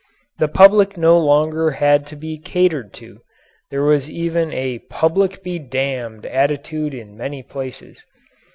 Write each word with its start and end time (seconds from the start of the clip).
The 0.39 0.47
public 0.47 0.97
no 0.97 1.19
longer 1.19 1.69
had 1.77 2.07
to 2.07 2.15
be 2.15 2.39
"catered 2.39 2.91
to." 2.93 3.21
There 3.69 3.83
was 3.83 4.09
even 4.09 4.51
a 4.51 4.79
"public 4.89 5.43
be 5.43 5.59
damned" 5.59 6.25
attitude 6.25 6.95
in 6.95 7.15
many 7.15 7.43
places. 7.43 8.03